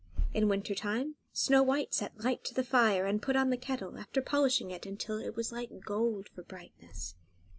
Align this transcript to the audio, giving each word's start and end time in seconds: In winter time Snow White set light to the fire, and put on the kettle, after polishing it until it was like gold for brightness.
In 0.33 0.47
winter 0.49 0.73
time 0.73 1.13
Snow 1.31 1.61
White 1.61 1.93
set 1.93 2.23
light 2.23 2.43
to 2.45 2.55
the 2.55 2.63
fire, 2.63 3.05
and 3.05 3.21
put 3.21 3.35
on 3.35 3.51
the 3.51 3.55
kettle, 3.55 3.99
after 3.99 4.19
polishing 4.19 4.71
it 4.71 4.87
until 4.87 5.19
it 5.19 5.35
was 5.35 5.51
like 5.51 5.69
gold 5.85 6.27
for 6.29 6.41
brightness. 6.41 7.13